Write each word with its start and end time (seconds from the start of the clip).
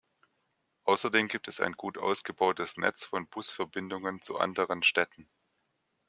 Außerdem 0.85 1.27
gibt 1.27 1.47
es 1.47 1.59
ein 1.59 1.73
gut 1.73 1.99
ausgebautes 1.99 2.75
Netz 2.77 3.03
von 3.05 3.27
Busverbindungen 3.27 4.19
zu 4.23 4.35
anderen 4.39 4.81
Städten. 4.81 5.29